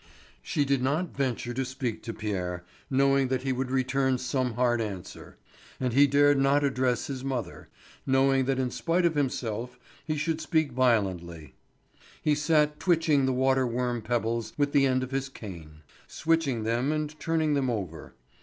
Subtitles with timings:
[0.41, 4.81] She did not venture to speak to Pierre, knowing that he would return some hard
[4.81, 5.37] answer;
[5.79, 7.69] and he dared not address his mother,
[8.03, 11.53] knowing that in spite of himself he should speak violently.
[12.19, 16.91] He sat twitching the water worn pebbles with the end of his cane, switching them
[16.91, 18.15] and turning them over.